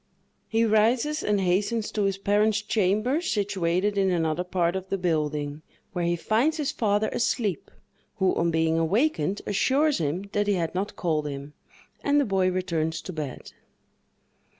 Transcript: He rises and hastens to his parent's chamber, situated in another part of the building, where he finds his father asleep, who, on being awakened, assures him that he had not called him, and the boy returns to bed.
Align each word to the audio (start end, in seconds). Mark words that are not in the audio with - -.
He 0.47 0.65
rises 0.65 1.21
and 1.21 1.39
hastens 1.39 1.91
to 1.91 2.05
his 2.05 2.17
parent's 2.17 2.59
chamber, 2.63 3.21
situated 3.21 3.99
in 3.99 4.09
another 4.09 4.43
part 4.43 4.75
of 4.75 4.89
the 4.89 4.97
building, 4.97 5.61
where 5.93 6.05
he 6.05 6.15
finds 6.15 6.57
his 6.57 6.71
father 6.71 7.07
asleep, 7.09 7.69
who, 8.15 8.33
on 8.33 8.49
being 8.49 8.79
awakened, 8.79 9.43
assures 9.45 9.99
him 9.99 10.23
that 10.31 10.47
he 10.47 10.53
had 10.55 10.73
not 10.73 10.95
called 10.95 11.27
him, 11.27 11.53
and 12.03 12.19
the 12.19 12.25
boy 12.25 12.49
returns 12.49 12.99
to 13.03 13.13
bed. 13.13 13.51